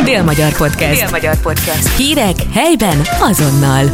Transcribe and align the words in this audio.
Dél-Magyar 0.00 0.56
Podcast. 0.56 1.00
Dél-Magyar 1.00 1.40
Podcast. 1.40 1.96
Hírek 1.96 2.36
helyben 2.52 3.00
azonnal. 3.20 3.84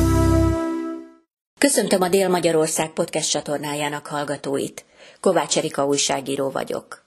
Köszöntöm 1.58 2.02
a 2.02 2.08
Dél-Magyarország 2.08 2.90
podcast 2.90 3.30
csatornájának 3.30 4.06
hallgatóit. 4.06 4.84
Kovács 5.20 5.56
Erika 5.56 5.86
újságíró 5.86 6.50
vagyok. 6.50 7.04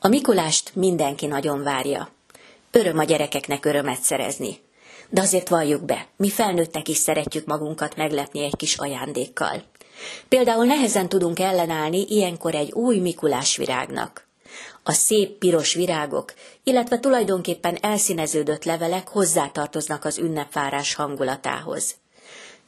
A 0.00 0.08
Mikulást 0.08 0.70
mindenki 0.74 1.26
nagyon 1.26 1.62
várja. 1.62 2.10
Öröm 2.70 2.98
a 2.98 3.04
gyerekeknek 3.04 3.64
örömet 3.64 4.00
szerezni. 4.00 4.60
De 5.08 5.20
azért 5.20 5.48
valljuk 5.48 5.84
be, 5.84 6.06
mi 6.16 6.30
felnőttek 6.30 6.88
is 6.88 6.96
szeretjük 6.96 7.46
magunkat 7.46 7.96
meglepni 7.96 8.44
egy 8.44 8.56
kis 8.56 8.76
ajándékkal. 8.76 9.62
Például 10.28 10.64
nehezen 10.64 11.08
tudunk 11.08 11.40
ellenállni 11.40 12.06
ilyenkor 12.08 12.54
egy 12.54 12.72
új 12.72 12.98
Mikulás 12.98 13.56
virágnak. 13.56 14.27
A 14.82 14.92
szép 14.92 15.30
piros 15.30 15.74
virágok, 15.74 16.34
illetve 16.64 16.98
tulajdonképpen 16.98 17.78
elszíneződött 17.80 18.64
levelek 18.64 19.08
hozzátartoznak 19.08 20.04
az 20.04 20.18
ünnepvárás 20.18 20.94
hangulatához. 20.94 21.94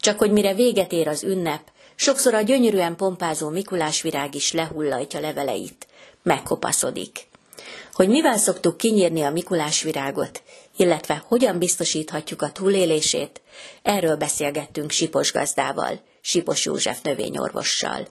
Csak 0.01 0.19
hogy 0.19 0.33
mire 0.33 0.55
véget 0.55 0.93
ér 0.93 1.09
az 1.09 1.23
ünnep, 1.23 1.63
sokszor 1.95 2.35
a 2.35 2.41
gyönyörűen 2.41 2.97
pompázó 2.97 3.49
Mikulás 3.49 4.03
virág 4.03 4.35
is 4.35 4.53
lehullajtja 4.53 5.21
leveleit, 5.21 5.87
megkopaszodik. 6.23 7.29
Hogy 7.93 8.09
mivel 8.09 8.39
szoktuk 8.39 8.77
kinyírni 8.77 9.23
a 9.23 9.31
Mikulás 9.31 9.83
virágot, 9.83 10.43
illetve 10.77 11.23
hogyan 11.27 11.59
biztosíthatjuk 11.59 12.43
a 12.43 12.53
túlélését, 12.53 13.41
erről 13.83 14.17
beszélgettünk 14.17 14.91
Sipos 14.91 15.33
gazdával, 15.33 16.01
Sipos 16.21 16.65
József 16.65 17.03
növényorvossal. 17.03 18.09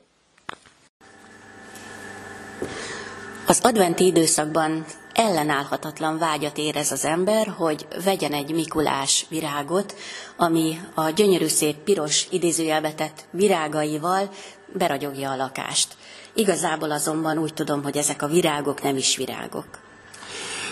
Az 3.49 3.59
adventi 3.62 4.05
időszakban 4.05 4.85
ellenállhatatlan 5.13 6.17
vágyat 6.17 6.58
érez 6.58 6.91
az 6.91 7.05
ember, 7.05 7.53
hogy 7.58 7.88
vegyen 8.03 8.34
egy 8.34 8.53
Mikulás 8.53 9.25
virágot, 9.30 9.95
ami 10.38 10.80
a 10.94 11.09
gyönyörű 11.09 11.47
szép 11.47 11.75
piros 11.75 12.27
idézőjelbetett 12.31 13.25
virágaival 13.31 14.30
beragyogja 14.73 15.31
a 15.31 15.36
lakást. 15.36 15.88
Igazából 16.33 16.92
azonban 16.92 17.38
úgy 17.38 17.53
tudom, 17.53 17.83
hogy 17.83 17.97
ezek 17.97 18.22
a 18.22 18.27
virágok 18.27 18.81
nem 18.81 18.97
is 18.97 19.17
virágok. 19.17 19.67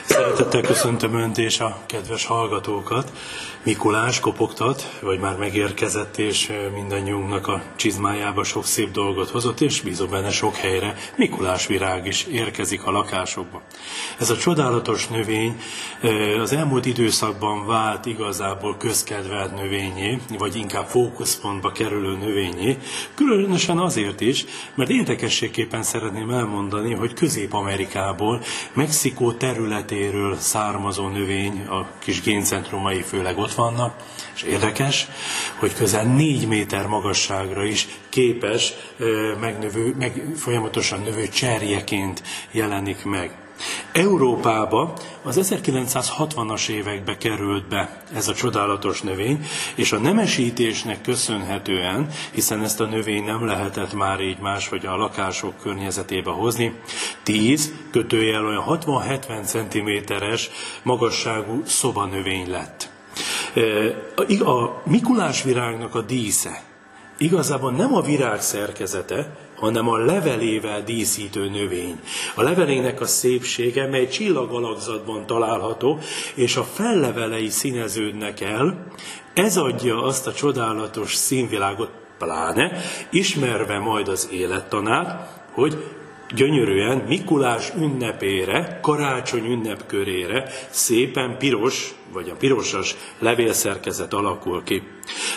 Szeretettel 0.06 0.62
köszöntöm 0.62 1.16
Önt 1.16 1.38
és 1.38 1.60
a 1.60 1.78
kedves 1.86 2.26
hallgatókat. 2.26 3.12
Mikulás 3.68 4.20
kopogtat, 4.20 5.00
vagy 5.02 5.20
már 5.20 5.38
megérkezett, 5.38 6.18
és 6.18 6.52
mindannyiunknak 6.74 7.48
a 7.48 7.62
csizmájába 7.76 8.44
sok 8.44 8.66
szép 8.66 8.92
dolgot 8.92 9.30
hozott, 9.30 9.62
és 9.62 9.82
bízom 9.82 10.10
benne 10.10 10.32
sok 10.32 10.56
helyre 10.56 10.96
Mikulás 11.16 11.68
virág 11.68 12.06
is 12.06 12.24
érkezik 12.24 12.86
a 12.86 12.92
lakásokba. 12.92 13.62
Ez 14.20 14.30
a 14.30 14.38
csodálatos 14.38 15.08
növény 15.08 15.60
az 16.42 16.54
elmúlt 16.54 16.86
időszakban 16.86 17.66
vált 17.66 18.06
igazából 18.06 18.78
közkedvelt 18.78 19.56
növényé, 19.56 20.20
vagy 20.38 20.56
inkább 20.56 20.86
fókuszpontba 20.86 21.72
kerülő 21.72 22.18
növényé, 22.18 22.78
különösen 23.16 23.78
azért 23.78 24.22
is, 24.22 24.46
mert 24.76 24.90
érdekességképpen 24.90 25.84
szeretném 25.84 26.30
elmondani, 26.30 26.94
hogy 26.94 27.14
Közép-Amerikából, 27.14 28.42
Mexikó 28.74 29.32
területéről 29.32 30.36
származó 30.36 31.08
növény, 31.08 31.66
a 31.70 31.86
kis 32.00 32.22
géncentrumai 32.22 33.02
főleg 33.02 33.38
ott 33.38 33.56
vannak, 33.58 33.94
és 34.36 34.42
érdekes, 34.44 35.08
hogy 35.60 35.74
közel 35.74 36.04
négy 36.04 36.48
méter 36.48 36.88
magasságra 36.88 37.64
is 37.64 37.88
képes 38.10 38.74
megnövő, 39.40 39.96
meg 40.00 40.24
folyamatosan 40.36 41.02
növő 41.02 41.28
cserjeként 41.28 42.22
jelenik 42.52 43.06
meg. 43.06 43.36
Európába 43.92 44.94
az 45.24 45.40
1960-as 45.42 46.70
évekbe 46.70 47.18
került 47.18 47.68
be 47.68 48.04
ez 48.14 48.28
a 48.28 48.34
csodálatos 48.34 49.02
növény, 49.02 49.46
és 49.76 49.92
a 49.92 49.98
nemesítésnek 49.98 51.02
köszönhetően, 51.02 52.10
hiszen 52.32 52.64
ezt 52.64 52.80
a 52.80 52.86
növény 52.86 53.24
nem 53.24 53.46
lehetett 53.46 53.94
már 53.94 54.22
így 54.22 54.40
más, 54.40 54.70
vagy 54.70 54.86
a 54.86 54.96
lakások 54.96 55.54
környezetébe 55.62 56.32
hozni, 56.32 56.74
10 57.24 57.74
kötőjel 57.92 58.46
olyan 58.46 58.64
60-70 58.68 59.46
cm-es 59.46 60.50
magasságú 60.84 61.62
szobanövény 61.66 62.50
lett. 62.50 62.96
A 64.46 64.82
Mikulás 64.84 65.44
virágnak 65.44 65.96
a 65.96 66.02
dísze 66.02 66.64
igazából 67.18 67.72
nem 67.72 67.96
a 67.96 68.02
virág 68.02 68.42
szerkezete, 68.42 69.38
hanem 69.56 69.90
a 69.90 69.98
levelével 69.98 70.84
díszítő 70.84 71.50
növény. 71.50 72.00
A 72.36 72.42
levelének 72.42 73.02
a 73.02 73.06
szépsége, 73.06 73.88
mely 73.88 74.08
csillagalakzatban 74.08 75.26
található, 75.26 76.00
és 76.36 76.56
a 76.56 76.64
fellevelei 76.64 77.50
színeződnek 77.50 78.42
el, 78.42 78.86
ez 79.34 79.58
adja 79.58 80.04
azt 80.04 80.28
a 80.28 80.34
csodálatos 80.34 81.16
színvilágot, 81.16 81.90
pláne, 82.18 82.72
ismerve 83.10 83.80
majd 83.80 84.08
az 84.08 84.30
élettanát, 84.32 85.42
hogy 85.52 85.84
gyönyörűen 86.36 86.98
Mikulás 87.08 87.72
ünnepére, 87.78 88.80
karácsony 88.82 89.46
ünnepkörére 89.46 90.50
szépen 90.70 91.38
piros, 91.38 91.96
vagy 92.14 92.30
a 92.30 92.36
pirosas 92.36 92.96
levélszerkezet 93.20 94.14
alakul 94.14 94.64
ki. 94.64 94.84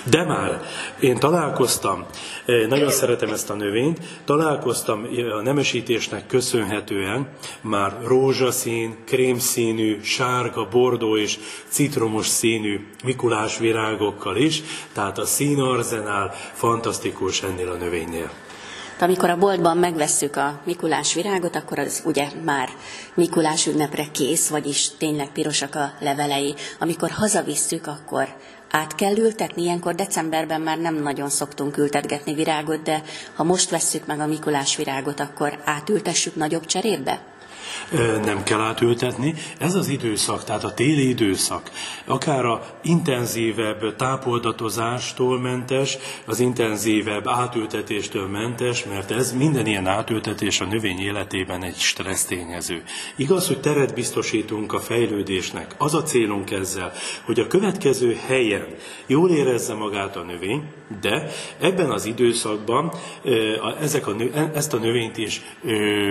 De 0.05 0.25
már 0.25 0.61
én 1.01 1.19
találkoztam, 1.19 2.06
eh, 2.45 2.67
nagyon 2.69 2.91
szeretem 2.91 3.31
ezt 3.31 3.51
a 3.51 3.55
növényt, 3.55 3.99
találkoztam 4.25 5.06
a 5.39 5.43
nemesítésnek 5.43 6.27
köszönhetően 6.27 7.28
már 7.61 7.97
rózsaszín, 8.05 8.97
krémszínű, 9.05 10.01
sárga, 10.03 10.69
bordó 10.69 11.17
és 11.17 11.39
citromos 11.69 12.27
színű 12.27 12.87
Mikulás 13.05 13.59
virágokkal 13.59 14.37
is, 14.37 14.62
tehát 14.93 15.19
a 15.19 15.25
színarzenál 15.25 16.34
fantasztikus 16.53 17.43
ennél 17.43 17.71
a 17.71 17.77
növénynél. 17.77 18.31
De 19.00 19.06
amikor 19.06 19.31
a 19.31 19.37
boltban 19.37 19.77
megvesszük 19.77 20.37
a 20.37 20.61
Mikulás 20.65 21.15
virágot, 21.15 21.56
akkor 21.56 21.78
az 21.78 22.03
ugye 22.05 22.28
már 22.44 22.69
Mikulás 23.15 23.66
ünnepre 23.66 24.06
kész, 24.12 24.49
vagyis 24.49 24.88
tényleg 24.99 25.28
pirosak 25.28 25.75
a 25.75 25.93
levelei. 26.00 26.55
Amikor 26.78 27.10
hazavisszük, 27.10 27.87
akkor 27.87 28.28
át 28.71 28.94
kell 28.94 29.16
ültetni, 29.16 29.62
ilyenkor 29.62 29.94
decemberben 29.94 30.60
már 30.60 30.78
nem 30.78 30.94
nagyon 30.94 31.28
szoktunk 31.28 31.77
ültetgetni 31.77 32.34
virágot, 32.34 32.83
de 32.83 33.03
ha 33.34 33.44
most 33.44 33.71
vesszük 33.71 34.06
meg 34.06 34.21
a 34.21 34.27
Mikulás 34.27 34.77
virágot, 34.77 35.21
akkor 35.21 35.60
átültessük 35.65 36.34
nagyobb 36.34 36.66
cserébe? 36.66 37.30
Nem 38.25 38.43
kell 38.43 38.61
átültetni. 38.61 39.35
Ez 39.59 39.75
az 39.75 39.89
időszak, 39.89 40.45
tehát 40.45 40.65
a 40.65 40.75
téli 40.75 41.09
időszak, 41.09 41.71
akár 42.05 42.45
a 42.45 42.63
intenzívebb 42.83 43.97
tápoldatozástól 43.97 45.41
mentes, 45.41 45.99
az 46.25 46.41
intenzívebb 46.41 47.29
átültetéstől 47.29 48.27
mentes, 48.27 48.85
mert 48.85 49.11
ez 49.11 49.33
minden 49.33 49.67
ilyen 49.67 49.87
átültetés 49.87 50.61
a 50.61 50.65
növény 50.65 51.01
életében 51.01 51.63
egy 51.63 51.77
stressz 51.77 52.25
tényező. 52.25 52.83
Igaz, 53.17 53.47
hogy 53.47 53.61
teret 53.61 53.95
biztosítunk 53.95 54.73
a 54.73 54.81
fejlődésnek. 54.81 55.75
Az 55.79 55.95
a 55.95 56.03
célunk 56.03 56.51
ezzel, 56.51 56.93
hogy 57.25 57.41
a 57.41 57.47
következő 57.47 58.19
helyen 58.27 58.67
jól 59.07 59.31
érezze 59.31 59.75
magát 59.75 60.17
a 60.17 60.23
növény, 60.23 60.63
de 61.01 61.31
ebben 61.61 61.91
az 61.91 62.05
időszakban 62.05 62.93
ezek 63.81 64.07
a, 64.07 64.15
ezt 64.55 64.73
a 64.73 64.79
növényt 64.79 65.17
is 65.17 65.43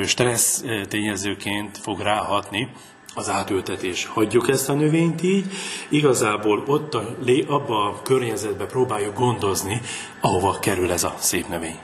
stressz 0.05 0.63
tényezőként 0.87 1.48
növényként 1.49 1.77
fog 1.77 1.99
ráhatni 1.99 2.69
az 3.15 3.29
átültetés. 3.29 4.05
Hagyjuk 4.05 4.49
ezt 4.49 4.69
a 4.69 4.73
növényt 4.73 5.23
így, 5.23 5.45
igazából 5.89 6.63
ott 6.67 6.93
a, 6.93 7.15
abba 7.47 7.85
a 7.85 8.01
környezetbe 8.01 8.65
próbáljuk 8.65 9.15
gondozni, 9.15 9.81
ahova 10.21 10.59
kerül 10.59 10.91
ez 10.91 11.03
a 11.03 11.15
szép 11.17 11.47
növény. 11.47 11.79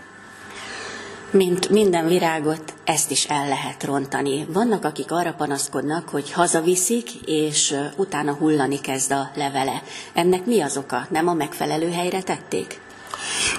Mint 1.32 1.70
minden 1.70 2.08
virágot, 2.08 2.74
ezt 2.84 3.12
is 3.12 3.26
el 3.26 3.48
lehet 3.48 3.84
rontani. 3.84 4.46
Vannak, 4.50 4.86
akik 4.86 5.12
arra 5.12 5.34
panaszkodnak, 5.34 6.10
hogy 6.10 6.32
hazaviszik, 6.32 7.10
és 7.26 7.76
utána 7.96 8.34
hullani 8.34 8.80
kezd 8.80 9.12
a 9.12 9.30
levele. 9.36 9.82
Ennek 10.14 10.46
mi 10.46 10.62
az 10.62 10.78
oka? 10.78 11.08
Nem 11.10 11.28
a 11.28 11.34
megfelelő 11.34 11.92
helyre 11.92 12.22
tették? 12.22 12.85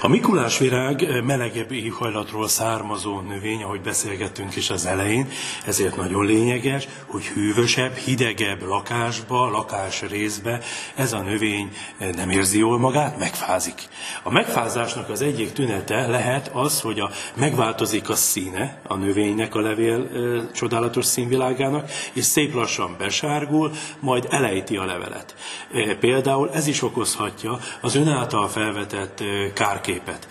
A 0.01 0.07
Mikulás 0.07 0.57
virág 0.57 1.23
melegebb 1.23 1.71
éghajlatról 1.71 2.47
származó 2.47 3.19
növény, 3.19 3.63
ahogy 3.63 3.81
beszélgettünk 3.81 4.55
is 4.55 4.69
az 4.69 4.85
elején, 4.85 5.29
ezért 5.65 5.95
nagyon 5.95 6.25
lényeges, 6.25 6.87
hogy 7.05 7.25
hűvösebb, 7.25 7.95
hidegebb 7.95 8.61
lakásba, 8.61 9.49
lakás 9.49 10.01
részbe 10.01 10.61
ez 10.95 11.13
a 11.13 11.21
növény 11.21 11.71
nem 12.15 12.29
érzi 12.29 12.57
jól 12.57 12.79
magát, 12.79 13.17
megfázik. 13.17 13.81
A 14.23 14.31
megfázásnak 14.31 15.09
az 15.09 15.21
egyik 15.21 15.51
tünete 15.51 16.07
lehet 16.07 16.49
az, 16.53 16.81
hogy 16.81 16.99
a, 16.99 17.09
megváltozik 17.33 18.09
a 18.09 18.15
színe 18.15 18.81
a 18.87 18.95
növénynek, 18.95 19.55
a 19.55 19.59
levél 19.59 20.01
e, 20.01 20.51
csodálatos 20.53 21.05
színvilágának, 21.05 21.89
és 22.13 22.23
szép 22.25 22.53
lassan 22.53 22.95
besárgul, 22.97 23.71
majd 23.99 24.27
elejti 24.29 24.77
a 24.77 24.85
levelet. 24.85 25.35
E, 25.73 25.95
például 25.95 26.49
ez 26.53 26.67
is 26.67 26.81
okozhatja 26.81 27.59
az 27.81 27.95
ön 27.95 28.07
által 28.07 28.47
felvetett 28.47 29.19
e, 29.19 29.53
kárképet. 29.87 30.27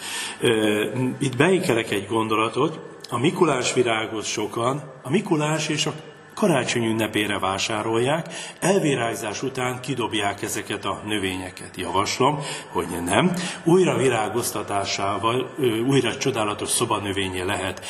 Itt 1.18 1.36
beikerek 1.36 1.90
egy 1.90 2.06
gondolatot, 2.06 2.80
a 3.10 3.18
Mikulás 3.18 3.72
virágot 3.72 4.24
sokan, 4.24 4.82
a 5.02 5.10
Mikulás 5.10 5.68
és 5.68 5.86
a 5.86 5.92
karácsony 6.36 6.84
ünnepére 6.84 7.38
vásárolják, 7.38 8.26
elvirágzás 8.60 9.42
után 9.42 9.80
kidobják 9.80 10.42
ezeket 10.42 10.84
a 10.84 11.02
növényeket. 11.06 11.76
Javaslom, 11.76 12.40
hogy 12.68 12.86
nem. 13.04 13.32
Újra 13.64 13.96
virágoztatásával, 13.96 15.54
újra 15.86 16.16
csodálatos 16.16 16.68
szobanövényé 16.68 17.40
lehet 17.40 17.84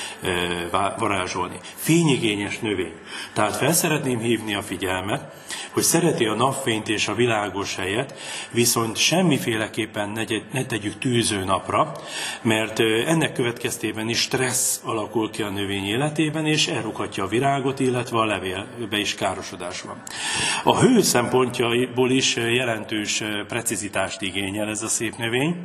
varázsolni. 0.99 1.59
Fényigényes 1.75 2.59
növény. 2.59 2.95
Tehát 3.33 3.57
fel 3.57 3.73
szeretném 3.73 4.19
hívni 4.19 4.55
a 4.55 4.63
figyelmet, 4.63 5.35
hogy 5.73 5.83
szereti 5.83 6.25
a 6.25 6.35
napfényt 6.35 6.89
és 6.89 7.09
a 7.09 7.15
világos 7.15 7.77
helyet, 7.77 8.15
viszont 8.51 8.97
semmiféleképpen 8.97 10.09
ne, 10.09 10.25
ne 10.53 10.65
tegyük 10.65 10.99
tűző 10.99 11.45
napra, 11.45 11.93
mert 12.43 12.81
ennek 13.07 13.33
következtében 13.33 14.09
is 14.09 14.21
stressz 14.21 14.81
alakul 14.85 15.31
ki 15.31 15.43
a 15.43 15.51
növény 15.51 15.87
életében, 15.87 16.47
és 16.47 16.67
elrukhatja 16.67 17.25
a 17.25 17.29
virágot, 17.29 17.81
illetve 17.81 18.19
a 18.19 18.25
levélbe 18.37 18.99
is 18.99 19.15
károsodás 19.15 19.83
van. 19.83 20.03
A 20.65 20.79
hő 20.79 21.01
szempontjaiból 21.01 22.11
is 22.11 22.37
jelentős 22.37 23.23
precizitást 23.49 24.21
igényel 24.21 24.69
ez 24.69 24.83
a 24.83 24.89
szép 24.89 25.17
növény, 25.17 25.57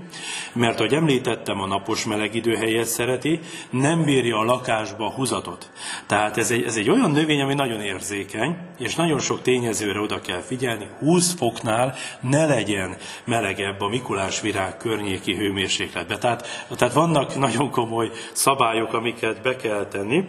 mert 0.53 0.79
ahogy 0.79 0.93
említettem, 0.93 1.59
a 1.59 1.67
napos 1.67 2.05
meleg 2.05 2.35
idő 2.35 2.55
helyet 2.55 2.87
szereti, 2.87 3.39
nem 3.69 4.03
bírja 4.03 4.37
a 4.37 4.43
lakásba 4.43 5.05
a 5.05 5.11
húzatot. 5.11 5.71
Tehát 6.05 6.37
ez 6.37 6.51
egy, 6.51 6.63
ez 6.63 6.75
egy 6.75 6.89
olyan 6.89 7.11
növény, 7.11 7.41
ami 7.41 7.53
nagyon 7.53 7.81
érzékeny, 7.81 8.57
és 8.77 8.95
nagyon 8.95 9.19
sok 9.19 9.41
tényezőre 9.41 9.99
oda 9.99 10.21
kell 10.21 10.41
figyelni, 10.41 10.87
20 10.99 11.33
foknál 11.33 11.95
ne 12.21 12.45
legyen 12.45 12.97
melegebb 13.23 13.81
a 13.81 13.87
Mikulás 13.87 14.41
virág 14.41 14.77
környéki 14.77 15.35
hőmérsékletbe. 15.35 16.17
Tehát, 16.17 16.65
tehát 16.75 16.93
vannak 16.93 17.35
nagyon 17.35 17.69
komoly 17.69 18.11
szabályok, 18.31 18.93
amiket 18.93 19.41
be 19.41 19.55
kell 19.55 19.85
tenni 19.85 20.25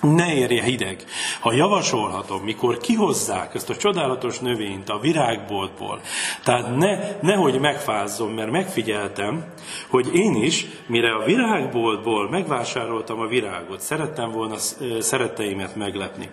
ne 0.00 0.34
érje 0.34 0.62
hideg. 0.62 1.04
Ha 1.40 1.52
javasolhatom, 1.52 2.42
mikor 2.42 2.78
kihozzák 2.78 3.54
ezt 3.54 3.70
a 3.70 3.76
csodálatos 3.76 4.38
növényt 4.38 4.88
a 4.88 4.98
virágboltból, 4.98 6.00
tehát 6.44 6.76
ne, 6.76 6.98
nehogy 7.20 7.60
megfázzon, 7.60 8.30
mert 8.30 8.50
megfigyeltem, 8.50 9.44
hogy 9.88 10.14
én 10.14 10.34
is, 10.34 10.66
mire 10.86 11.14
a 11.14 11.24
virágboltból 11.24 12.30
megvásároltam 12.30 13.20
a 13.20 13.26
virágot, 13.26 13.80
szerettem 13.80 14.30
volna 14.30 14.56
szeretteimet 15.00 15.76
meglepni. 15.76 16.30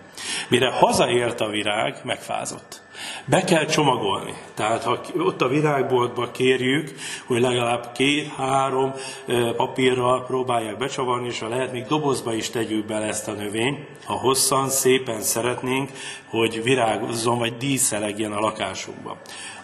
Mire 0.50 0.72
hazaért 0.72 1.42
a 1.42 1.48
virág, 1.48 2.00
megfázott. 2.04 2.86
Be 3.26 3.44
kell 3.44 3.66
csomagolni. 3.66 4.34
Tehát 4.54 4.84
ha 4.84 5.00
ott 5.18 5.42
a 5.42 5.48
virágboltba 5.48 6.32
kérjük, 6.32 6.96
hogy 7.26 7.42
legalább 7.42 7.92
két-három 7.92 8.94
papírral 9.56 10.26
próbálják 10.26 10.78
becsavarni, 10.78 11.28
és 11.28 11.40
ha 11.40 11.48
lehet, 11.48 11.72
még 11.72 11.86
dobozba 11.86 12.34
is 12.34 12.50
tegyük 12.50 12.86
bele 12.86 13.06
ezt 13.06 13.28
a 13.28 13.32
növényt, 13.32 13.80
ha 14.06 14.14
hosszan, 14.14 14.70
szépen 14.70 15.22
szeretnénk, 15.22 15.92
hogy 16.26 16.64
virágozzon, 16.64 17.38
vagy 17.38 17.58
díszelegjen 17.58 18.32
a 18.32 18.40
lakásunkban. 18.40 19.18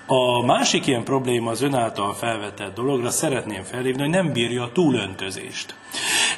A 0.07 0.45
másik 0.45 0.87
ilyen 0.87 1.03
probléma 1.03 1.51
az 1.51 1.61
ön 1.61 1.73
által 1.73 2.13
felvetett 2.13 2.75
dologra 2.75 3.09
szeretném 3.09 3.63
felhívni, 3.63 4.01
hogy 4.01 4.09
nem 4.09 4.33
bírja 4.33 4.63
a 4.63 4.71
túlöntözést. 4.71 5.75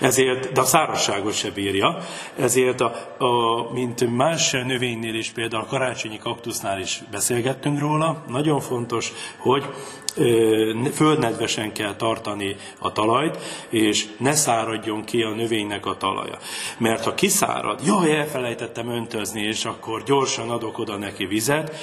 Ezért, 0.01 0.51
de 0.51 0.61
a 0.61 0.65
szárazságot 0.65 1.33
se 1.33 1.51
bírja, 1.51 1.97
ezért 2.39 2.81
a, 2.81 3.15
a, 3.17 3.71
mint 3.73 4.15
más 4.15 4.51
növénynél 4.51 5.15
is, 5.15 5.29
például 5.31 5.63
a 5.63 5.67
karácsonyi 5.67 6.17
kaktusznál 6.17 6.79
is 6.79 7.03
beszélgettünk 7.11 7.79
róla, 7.79 8.23
nagyon 8.27 8.59
fontos, 8.59 9.11
hogy 9.37 9.65
földnedvesen 10.93 11.73
kell 11.73 11.95
tartani 11.95 12.55
a 12.79 12.91
talajt, 12.91 13.37
és 13.69 14.05
ne 14.17 14.33
száradjon 14.33 15.03
ki 15.03 15.21
a 15.21 15.29
növénynek 15.29 15.85
a 15.85 15.97
talaja. 15.97 16.37
Mert 16.77 17.03
ha 17.03 17.13
kiszárad, 17.13 17.79
jaj, 17.85 18.17
elfelejtettem 18.17 18.89
öntözni, 18.89 19.41
és 19.41 19.65
akkor 19.65 20.03
gyorsan 20.03 20.49
adok 20.49 20.77
oda 20.77 20.97
neki 20.97 21.25
vizet, 21.25 21.75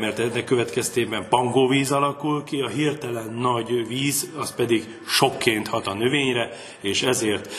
mert 0.00 0.18
ennek 0.18 0.44
következtében 0.44 1.26
pangóvíz 1.28 1.92
alakul 1.92 2.44
ki, 2.44 2.60
a 2.60 2.68
hirtelen 2.68 3.34
nagy 3.34 3.86
víz, 3.88 4.30
az 4.38 4.54
pedig 4.54 4.98
sokként 5.06 5.68
hat 5.68 5.86
a 5.86 5.94
növényre, 5.94 6.50
és 6.80 6.97
ezért 7.02 7.54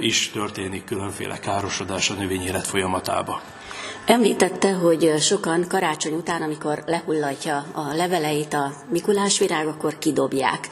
is 0.00 0.30
történik 0.30 0.84
különféle 0.84 1.38
károsodás 1.38 2.10
a 2.10 2.14
növény 2.14 2.42
élet 2.42 2.66
folyamatában. 2.66 3.40
Említette, 4.06 4.72
hogy 4.72 5.12
sokan 5.18 5.64
karácsony 5.68 6.12
után, 6.12 6.42
amikor 6.42 6.82
lehullatja 6.86 7.66
a 7.72 7.94
leveleit 7.94 8.54
a 8.54 8.72
Mikulás 8.90 9.38
virág, 9.38 9.66
akkor 9.66 9.98
kidobják. 9.98 10.68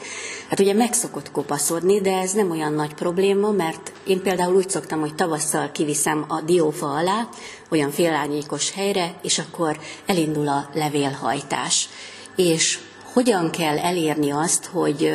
Hát 0.49 0.59
ugye 0.59 0.73
meg 0.73 0.93
szokott 0.93 1.31
kopaszodni, 1.31 2.01
de 2.01 2.17
ez 2.17 2.31
nem 2.31 2.51
olyan 2.51 2.73
nagy 2.73 2.93
probléma, 2.93 3.51
mert 3.51 3.91
én 4.03 4.21
például 4.21 4.55
úgy 4.55 4.69
szoktam, 4.69 4.99
hogy 4.99 5.15
tavasszal 5.15 5.71
kiviszem 5.71 6.25
a 6.27 6.41
diófa 6.41 6.85
alá, 6.85 7.27
olyan 7.69 7.91
félárnyékos 7.91 8.71
helyre, 8.71 9.13
és 9.21 9.39
akkor 9.39 9.79
elindul 10.05 10.47
a 10.47 10.69
levélhajtás. 10.73 11.89
És 12.35 12.79
hogyan 13.13 13.49
kell 13.49 13.77
elérni 13.77 14.31
azt, 14.31 14.65
hogy 14.65 15.11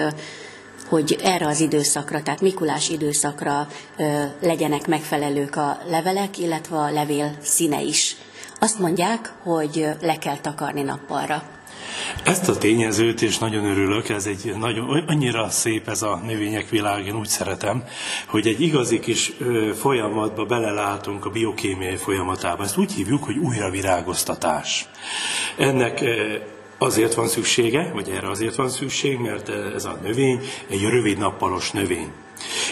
hogy 0.88 1.18
erre 1.22 1.46
az 1.46 1.60
időszakra, 1.60 2.22
tehát 2.22 2.40
Mikulás 2.40 2.88
időszakra 2.88 3.68
legyenek 4.40 4.86
megfelelők 4.86 5.56
a 5.56 5.78
levelek, 5.90 6.38
illetve 6.38 6.76
a 6.76 6.90
levél 6.90 7.36
színe 7.42 7.80
is. 7.80 8.16
Azt 8.60 8.78
mondják, 8.78 9.32
hogy 9.42 9.86
le 10.00 10.18
kell 10.18 10.36
takarni 10.36 10.82
nappalra. 10.82 11.42
Ezt 12.24 12.48
a 12.48 12.58
tényezőt 12.58 13.22
is 13.22 13.38
nagyon 13.38 13.64
örülök, 13.64 14.08
ez 14.08 14.26
egy 14.26 14.54
nagyon, 14.58 15.04
annyira 15.06 15.50
szép 15.50 15.88
ez 15.88 16.02
a 16.02 16.20
növények 16.24 16.68
világ, 16.68 17.06
én 17.06 17.16
úgy 17.16 17.26
szeretem, 17.26 17.84
hogy 18.26 18.46
egy 18.46 18.60
igazi 18.60 18.98
kis 18.98 19.32
folyamatba 19.74 20.44
belelátunk 20.44 21.24
a 21.24 21.30
biokémiai 21.30 21.96
folyamatába. 21.96 22.62
Ezt 22.62 22.76
úgy 22.76 22.92
hívjuk, 22.92 23.24
hogy 23.24 23.36
újravirágoztatás. 23.36 24.88
Ennek 25.56 26.04
Azért 26.78 27.14
van 27.14 27.28
szüksége, 27.28 27.90
vagy 27.94 28.08
erre 28.08 28.30
azért 28.30 28.54
van 28.54 28.68
szükség, 28.68 29.18
mert 29.18 29.48
ez 29.48 29.84
a 29.84 29.98
növény 30.02 30.40
egy 30.68 30.82
rövid 30.82 31.18
nappalos 31.18 31.70
növény. 31.70 32.10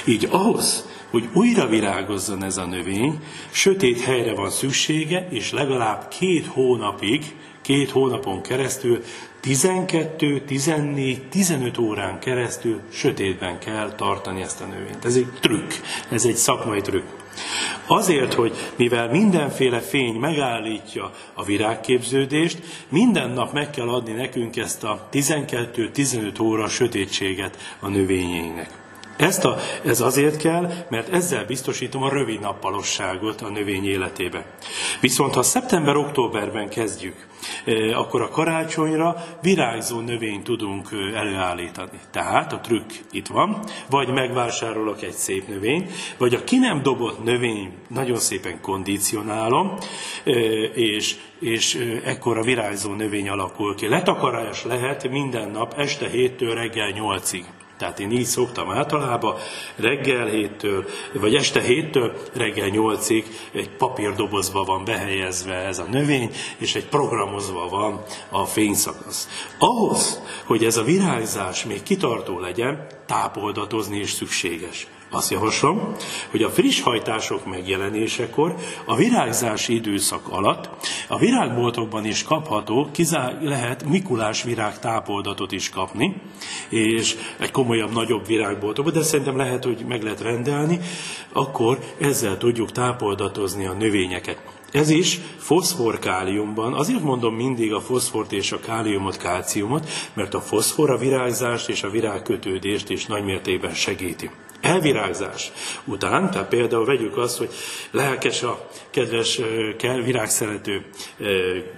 Így 0.06 0.28
ahhoz, 0.30 0.88
hogy 1.10 1.28
újra 1.32 1.66
virágozzon 1.66 2.44
ez 2.44 2.56
a 2.56 2.66
növény, 2.66 3.20
sötét 3.50 4.00
helyre 4.00 4.34
van 4.34 4.50
szüksége, 4.50 5.28
és 5.30 5.52
legalább 5.52 6.08
két 6.08 6.46
hónapig, 6.46 7.34
két 7.64 7.90
hónapon 7.90 8.42
keresztül 8.42 9.02
12, 9.40 10.40
14, 10.40 11.28
15 11.28 11.78
órán 11.78 12.18
keresztül 12.18 12.80
sötétben 12.92 13.58
kell 13.58 13.92
tartani 13.94 14.42
ezt 14.42 14.60
a 14.60 14.64
növényt. 14.66 15.04
Ez 15.04 15.16
egy 15.16 15.28
trükk, 15.40 15.70
ez 16.10 16.24
egy 16.24 16.34
szakmai 16.36 16.80
trükk. 16.80 17.04
Azért, 17.86 18.34
hogy 18.34 18.54
mivel 18.76 19.10
mindenféle 19.10 19.80
fény 19.80 20.14
megállítja 20.14 21.10
a 21.34 21.44
virágképződést, 21.44 22.58
minden 22.88 23.30
nap 23.30 23.52
meg 23.52 23.70
kell 23.70 23.88
adni 23.88 24.12
nekünk 24.12 24.56
ezt 24.56 24.84
a 24.84 25.08
12-15 25.12 26.42
óra 26.42 26.68
sötétséget 26.68 27.56
a 27.80 27.88
növényeinknek. 27.88 28.83
Ezt 29.16 29.44
a, 29.44 29.56
ez 29.84 30.00
azért 30.00 30.36
kell, 30.36 30.72
mert 30.88 31.08
ezzel 31.08 31.44
biztosítom 31.44 32.02
a 32.02 32.08
rövid 32.08 32.40
nappalosságot 32.40 33.40
a 33.40 33.48
növény 33.48 33.86
életébe. 33.86 34.44
Viszont 35.00 35.34
ha 35.34 35.42
szeptember-októberben 35.42 36.68
kezdjük, 36.68 37.26
eh, 37.64 37.98
akkor 37.98 38.22
a 38.22 38.28
karácsonyra 38.28 39.24
virágzó 39.42 40.00
növényt 40.00 40.44
tudunk 40.44 40.88
eh, 40.92 41.20
előállítani. 41.20 41.98
Tehát 42.10 42.52
a 42.52 42.60
trükk 42.60 42.90
itt 43.10 43.26
van, 43.26 43.64
vagy 43.90 44.08
megvásárolok 44.08 45.02
egy 45.02 45.12
szép 45.12 45.48
növényt, 45.48 45.90
vagy 46.18 46.34
a 46.34 46.44
ki 46.44 46.58
nem 46.58 46.82
dobott 46.82 47.24
növény 47.24 47.72
nagyon 47.88 48.18
szépen 48.18 48.60
kondicionálom, 48.60 49.76
eh, 50.24 50.34
és, 50.74 51.16
és 51.40 51.98
ekkor 52.04 52.38
a 52.38 52.42
virágzó 52.42 52.92
növény 52.92 53.28
alakul 53.28 53.74
ki. 53.74 53.88
Letakarás 53.88 54.64
lehet 54.64 55.08
minden 55.08 55.50
nap 55.50 55.74
este 55.76 56.10
7-től 56.10 56.52
reggel 56.54 56.92
8-ig. 56.92 57.44
Tehát 57.78 58.00
én 58.00 58.10
így 58.10 58.24
szoktam 58.24 58.70
általában 58.70 59.36
reggel 59.76 60.26
héttől, 60.26 60.84
vagy 61.12 61.34
este 61.34 61.60
héttől 61.60 62.12
reggel 62.34 62.68
nyolcig 62.68 63.24
egy 63.52 63.70
papírdobozba 63.70 64.64
van 64.64 64.84
behelyezve 64.84 65.54
ez 65.54 65.78
a 65.78 65.86
növény, 65.90 66.30
és 66.58 66.74
egy 66.74 66.86
programozva 66.86 67.68
van 67.68 68.02
a 68.28 68.44
fényszakasz. 68.44 69.28
Ahhoz, 69.58 70.20
hogy 70.44 70.64
ez 70.64 70.76
a 70.76 70.84
virágzás 70.84 71.64
még 71.64 71.82
kitartó 71.82 72.38
legyen, 72.38 72.86
tápoldatozni 73.06 73.98
is 73.98 74.10
szükséges. 74.10 74.86
Azt 75.10 75.30
javaslom, 75.30 75.94
hogy 76.30 76.42
a 76.42 76.50
friss 76.50 76.80
hajtások 76.80 77.46
megjelenésekor, 77.46 78.54
a 78.84 78.96
virágzási 78.96 79.74
időszak 79.74 80.28
alatt 80.28 80.68
a 81.08 81.18
virágboltokban 81.18 82.06
is 82.06 82.22
kapható, 82.22 82.88
kizá 82.92 83.38
lehet 83.40 83.84
Mikulás 83.88 84.42
virág 84.42 84.78
tápoldatot 84.78 85.52
is 85.52 85.70
kapni, 85.70 86.20
és 86.68 87.16
egy 87.38 87.50
komolyabb, 87.50 87.92
nagyobb 87.92 88.26
virágboltokban, 88.26 88.94
de 88.94 89.02
szerintem 89.02 89.36
lehet, 89.36 89.64
hogy 89.64 89.84
meg 89.88 90.02
lehet 90.02 90.20
rendelni, 90.20 90.80
akkor 91.32 91.78
ezzel 91.98 92.38
tudjuk 92.38 92.72
tápoldatozni 92.72 93.66
a 93.66 93.72
növényeket. 93.72 94.38
Ez 94.72 94.90
is 94.90 95.20
foszfor-káliumban, 95.38 96.72
azért 96.72 97.02
mondom 97.02 97.34
mindig 97.34 97.72
a 97.72 97.80
foszfort 97.80 98.32
és 98.32 98.52
a 98.52 98.60
káliumot, 98.60 99.16
kálciumot, 99.16 99.88
mert 100.14 100.34
a 100.34 100.40
foszfor 100.40 100.90
a 100.90 100.98
virágzást 100.98 101.68
és 101.68 101.82
a 101.82 101.90
virágkötődést 101.90 102.90
is 102.90 103.06
nagymértékben 103.06 103.74
segíti. 103.74 104.30
Elvirágzás 104.64 105.52
után, 105.84 106.30
tehát 106.30 106.48
például 106.48 106.84
vegyük 106.84 107.16
azt, 107.16 107.38
hogy 107.38 107.50
lelkes 107.90 108.42
a 108.42 108.68
kedves 108.90 109.40
virágszerető 110.04 110.84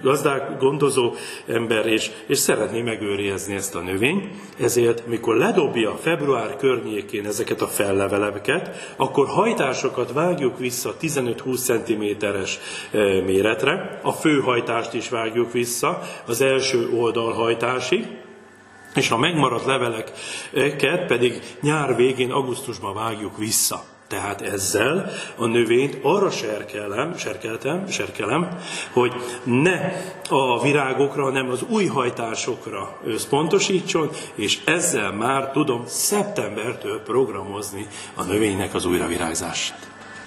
gazdák, 0.01 0.57
gondozó 0.59 1.13
ember, 1.47 1.85
és, 1.85 2.09
és 2.27 2.37
szeretné 2.37 2.81
megőrizni 2.81 3.55
ezt 3.55 3.75
a 3.75 3.79
növényt, 3.79 4.25
ezért 4.59 5.07
mikor 5.07 5.35
ledobja 5.35 5.97
február 6.01 6.55
környékén 6.55 7.25
ezeket 7.25 7.61
a 7.61 7.67
felleveleket, 7.67 8.93
akkor 8.95 9.27
hajtásokat 9.27 10.11
vágjuk 10.11 10.59
vissza 10.59 10.95
15-20 11.01 11.55
cm-es 11.57 12.59
méretre, 13.25 13.99
a 14.03 14.11
főhajtást 14.11 14.93
is 14.93 15.09
vágjuk 15.09 15.51
vissza, 15.51 16.01
az 16.25 16.41
első 16.41 16.89
oldalhajtásig, 16.89 18.05
és 18.97 19.09
a 19.09 19.17
megmaradt 19.17 19.65
leveleket 19.65 21.05
pedig 21.07 21.41
nyár 21.61 21.95
végén, 21.95 22.31
augusztusban 22.31 22.93
vágjuk 22.93 23.37
vissza. 23.37 23.83
Tehát 24.07 24.41
ezzel 24.41 25.11
a 25.35 25.45
növényt 25.45 25.97
arra 26.01 26.29
serkelem, 26.29 27.17
serkeltem, 27.17 27.87
serkelem, 27.87 28.59
hogy 28.91 29.13
ne 29.43 29.91
a 30.29 30.61
virágokra, 30.61 31.23
hanem 31.23 31.49
az 31.49 31.63
új 31.69 31.85
hajtásokra 31.85 32.97
összpontosítson, 33.05 34.09
és 34.35 34.59
ezzel 34.65 35.11
már 35.11 35.51
tudom 35.51 35.83
szeptembertől 35.85 37.01
programozni 37.01 37.87
a 38.15 38.23
növénynek 38.23 38.73
az 38.73 38.85
újravirágzását. 38.85 39.96